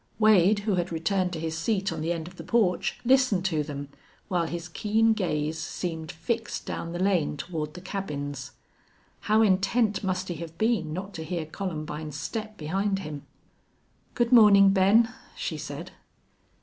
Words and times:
Wade, 0.17 0.61
who 0.61 0.73
had 0.77 0.91
returned 0.91 1.31
to 1.33 1.39
his 1.39 1.55
seat 1.55 1.91
on 1.91 2.01
the 2.01 2.11
end 2.11 2.27
of 2.27 2.37
the 2.37 2.43
porch, 2.43 2.99
listened 3.05 3.45
to 3.45 3.61
them, 3.61 3.89
while 4.29 4.47
his 4.47 4.67
keen 4.67 5.13
gaze 5.13 5.59
seemed 5.59 6.11
fixed 6.11 6.65
down 6.65 6.91
the 6.91 6.97
lane 6.97 7.37
toward 7.37 7.75
the 7.75 7.81
cabins. 7.81 8.49
How 9.19 9.43
intent 9.43 10.03
must 10.03 10.27
he 10.29 10.35
have 10.37 10.57
been 10.57 10.91
not 10.91 11.13
to 11.13 11.23
hear 11.23 11.45
Columbine's 11.45 12.17
step 12.17 12.57
behind 12.57 12.97
him! 12.97 13.27
"Good 14.15 14.31
morning, 14.31 14.71
Ben," 14.71 15.13
she 15.35 15.55
said. 15.59 15.91